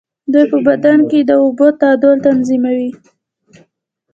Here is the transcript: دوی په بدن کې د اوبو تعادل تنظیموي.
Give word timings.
دوی 0.31 0.45
په 0.51 0.57
بدن 0.67 0.99
کې 1.09 1.19
د 1.23 1.31
اوبو 1.43 1.67
تعادل 1.79 2.13
تنظیموي. 2.27 2.89